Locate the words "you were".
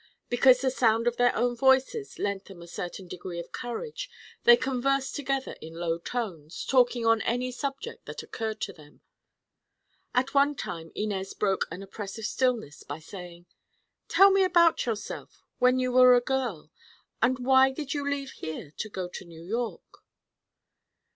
15.77-16.15